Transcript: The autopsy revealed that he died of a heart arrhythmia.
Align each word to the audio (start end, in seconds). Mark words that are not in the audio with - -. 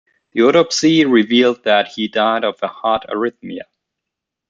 The 0.31 0.41
autopsy 0.41 1.05
revealed 1.05 1.63
that 1.65 1.89
he 1.89 2.07
died 2.07 2.43
of 2.43 2.55
a 2.63 2.67
heart 2.67 3.05
arrhythmia. 3.07 3.65